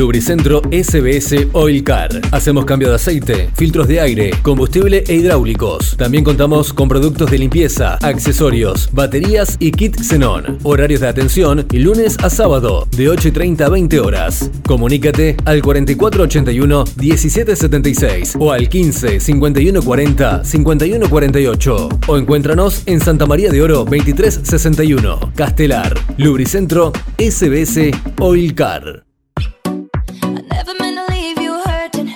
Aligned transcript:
Lubricentro 0.00 0.62
SBS 0.72 1.48
Oil 1.52 1.84
Car. 1.84 2.08
Hacemos 2.32 2.64
cambio 2.64 2.88
de 2.88 2.94
aceite, 2.94 3.50
filtros 3.54 3.86
de 3.86 4.00
aire, 4.00 4.30
combustible 4.40 5.04
e 5.06 5.14
hidráulicos. 5.14 5.94
También 5.98 6.24
contamos 6.24 6.72
con 6.72 6.88
productos 6.88 7.30
de 7.30 7.36
limpieza, 7.36 7.96
accesorios, 7.96 8.88
baterías 8.94 9.58
y 9.60 9.72
kit 9.72 10.00
xenón. 10.00 10.56
Horarios 10.62 11.02
de 11.02 11.08
atención 11.08 11.66
lunes 11.70 12.16
a 12.22 12.30
sábado 12.30 12.88
de 12.96 13.10
8 13.10 13.28
y 13.28 13.30
30 13.30 13.66
a 13.66 13.68
20 13.68 14.00
horas. 14.00 14.50
Comunícate 14.66 15.36
al 15.44 15.60
4481 15.60 16.84
1776 16.96 18.36
o 18.38 18.52
al 18.52 18.70
15 18.70 19.20
5140 19.20 20.44
5148 20.44 21.88
o 22.06 22.16
encuéntranos 22.16 22.84
en 22.86 23.00
Santa 23.00 23.26
María 23.26 23.50
de 23.50 23.60
Oro 23.60 23.84
2361, 23.84 25.32
Castelar. 25.36 25.92
Lubricentro 26.16 26.90
SBS 27.18 27.90
Oil 28.18 28.54
Car. 28.54 29.09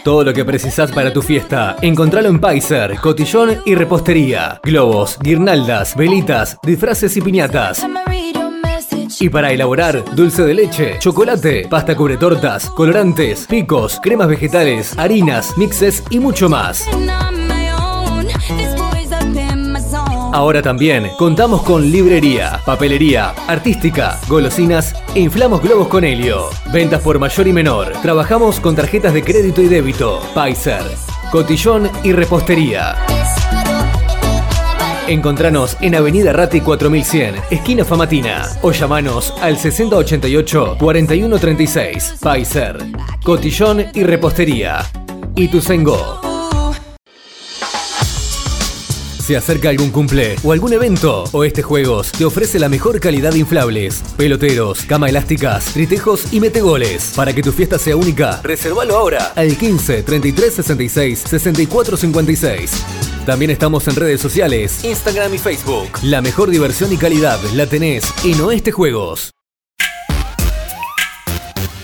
Todo 0.04 0.22
lo 0.22 0.34
que 0.34 0.44
precisas 0.44 0.92
para 0.92 1.14
tu 1.14 1.22
fiesta, 1.22 1.76
encontralo 1.80 2.28
en 2.28 2.38
Paiser, 2.38 2.96
cotillón 2.96 3.62
y 3.64 3.74
repostería. 3.74 4.60
Globos, 4.62 5.18
guirnaldas, 5.18 5.96
velitas, 5.96 6.58
disfraces 6.62 7.16
y 7.16 7.22
piñatas. 7.22 7.86
Y 9.18 9.30
para 9.30 9.50
elaborar 9.50 10.04
dulce 10.14 10.42
de 10.42 10.52
leche, 10.52 10.98
chocolate, 10.98 11.68
pasta 11.70 11.96
cubre 11.96 12.18
tortas, 12.18 12.68
colorantes, 12.68 13.46
picos, 13.46 13.98
cremas 14.02 14.28
vegetales, 14.28 14.98
harinas, 14.98 15.56
mixes 15.56 16.02
y 16.10 16.18
mucho 16.18 16.50
más. 16.50 16.84
Ahora 20.34 20.60
también 20.62 21.10
contamos 21.16 21.62
con 21.62 21.90
librería, 21.92 22.60
papelería, 22.66 23.30
artística, 23.46 24.18
golosinas 24.26 24.92
e 25.14 25.20
inflamos 25.20 25.62
globos 25.62 25.86
con 25.86 26.02
helio. 26.02 26.50
Ventas 26.72 27.00
por 27.02 27.20
mayor 27.20 27.46
y 27.46 27.52
menor. 27.52 27.92
Trabajamos 28.02 28.58
con 28.58 28.74
tarjetas 28.74 29.14
de 29.14 29.22
crédito 29.22 29.62
y 29.62 29.68
débito. 29.68 30.20
Paiser, 30.34 30.82
cotillón 31.30 31.88
y 32.02 32.10
repostería. 32.10 32.96
Encontranos 35.06 35.76
en 35.80 35.94
Avenida 35.94 36.32
Rati 36.32 36.62
4100, 36.62 37.36
esquina 37.52 37.84
Famatina, 37.84 38.42
o 38.62 38.72
llamanos 38.72 39.32
al 39.40 39.56
6088-4136. 39.56 42.18
Paiser, 42.18 42.78
cotillón 43.22 43.84
y 43.94 44.02
repostería. 44.02 44.80
Y 45.36 45.46
Se 49.24 49.38
acerca 49.38 49.70
algún 49.70 49.88
cumple 49.88 50.36
o 50.44 50.52
algún 50.52 50.74
evento 50.74 51.24
o 51.32 51.44
este 51.44 51.62
juegos 51.62 52.12
te 52.12 52.26
ofrece 52.26 52.58
la 52.58 52.68
mejor 52.68 53.00
calidad 53.00 53.32
de 53.32 53.38
inflables, 53.38 54.02
peloteros, 54.18 54.82
cama 54.82 55.08
elásticas, 55.08 55.64
tritejos 55.72 56.30
y 56.30 56.40
metegoles. 56.40 57.14
Para 57.16 57.32
que 57.32 57.42
tu 57.42 57.50
fiesta 57.50 57.78
sea 57.78 57.96
única, 57.96 58.42
reservalo 58.42 58.98
ahora 58.98 59.32
al 59.34 59.56
15 59.56 60.02
33 60.02 60.52
66 60.56 61.18
64 61.20 61.96
56. 61.96 62.84
También 63.24 63.50
estamos 63.50 63.88
en 63.88 63.96
redes 63.96 64.20
sociales, 64.20 64.84
Instagram 64.84 65.32
y 65.32 65.38
Facebook. 65.38 65.88
La 66.02 66.20
mejor 66.20 66.50
diversión 66.50 66.92
y 66.92 66.98
calidad 66.98 67.40
la 67.54 67.66
tenés 67.66 68.04
en 68.26 68.38
Oeste 68.42 68.72
Juegos. 68.72 69.30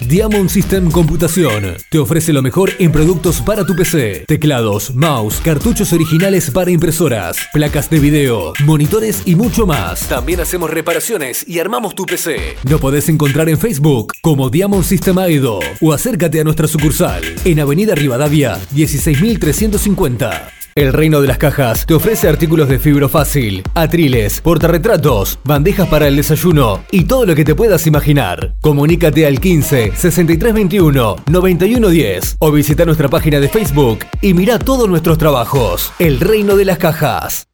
Diamond 0.06 0.48
System 0.48 0.91
Computación 0.91 1.77
te 1.91 1.98
ofrece 1.98 2.33
lo 2.33 2.41
mejor 2.43 2.73
en 2.79 2.91
productos 2.91 3.41
para 3.43 3.67
tu 3.67 3.77
PC: 3.77 4.25
teclados, 4.27 4.95
mouse, 4.95 5.41
cartuchos 5.45 5.93
originales 5.93 6.51
para 6.51 6.70
impresoras, 6.70 7.37
placas 7.53 7.91
de 7.91 8.01
video, 8.01 8.53
monitores 8.65 9.23
y 9.27 9.34
mucho 9.34 9.67
más. 9.67 10.09
También 10.09 10.41
hacemos 10.41 10.71
reparaciones 10.71 11.47
y 11.47 11.59
armamos 11.59 11.95
tu 11.95 12.06
PC. 12.06 12.56
Lo 12.69 12.78
podés 12.78 13.09
encontrar 13.09 13.48
en 13.48 13.59
Facebook 13.59 14.15
como 14.23 14.48
Diamond 14.48 14.84
System 14.84 15.19
Aedo 15.19 15.61
o 15.81 15.93
acércate 15.93 16.41
a 16.41 16.45
nuestra 16.45 16.67
sucursal 16.67 17.23
en 17.45 17.61
Avenida 17.61 17.95
Rivadavia 17.95 18.59
16350. 18.75 20.59
El 20.81 20.95
Reino 20.95 21.20
de 21.20 21.28
las 21.28 21.36
Cajas 21.36 21.84
te 21.84 21.92
ofrece 21.92 22.27
artículos 22.27 22.66
de 22.66 22.78
fibro 22.78 23.10
fácil, 23.10 23.62
atriles, 23.75 24.41
portarretratos, 24.41 25.38
bandejas 25.44 25.87
para 25.88 26.09
el 26.09 26.16
desayuno 26.16 26.82
y 26.91 27.04
todo 27.04 27.27
lo 27.27 27.34
que 27.34 27.44
te 27.44 27.54
puedas 27.54 27.87
imaginar. 27.87 28.54
Comunícate 28.62 29.27
al 29.27 29.41
15 29.41 29.93
6321 29.94 31.16
9110 31.27 32.37
o 32.38 32.50
visita 32.50 32.87
nuestra 32.87 33.10
página 33.10 33.41
de 33.41 33.50
Facebook 33.50 34.06
y 34.22 34.32
mira 34.32 34.59
todos 34.59 34.88
nuestros 34.88 35.19
trabajos. 35.19 35.93
El 35.99 36.19
Reino 36.19 36.56
de 36.56 36.65
las 36.65 36.78
Cajas. 36.78 37.50